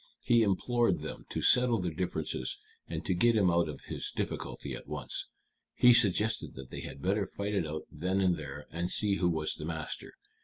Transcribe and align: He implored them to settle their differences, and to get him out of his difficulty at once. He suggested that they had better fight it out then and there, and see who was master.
He 0.23 0.41
implored 0.41 1.03
them 1.03 1.27
to 1.29 1.43
settle 1.43 1.79
their 1.79 1.93
differences, 1.93 2.57
and 2.87 3.05
to 3.05 3.13
get 3.13 3.35
him 3.35 3.51
out 3.51 3.69
of 3.69 3.81
his 3.81 4.09
difficulty 4.09 4.73
at 4.73 4.87
once. 4.87 5.27
He 5.75 5.93
suggested 5.93 6.55
that 6.55 6.71
they 6.71 6.81
had 6.81 7.03
better 7.03 7.27
fight 7.27 7.53
it 7.53 7.67
out 7.67 7.83
then 7.91 8.19
and 8.19 8.35
there, 8.35 8.65
and 8.71 8.89
see 8.89 9.17
who 9.17 9.29
was 9.29 9.59
master. 9.59 10.13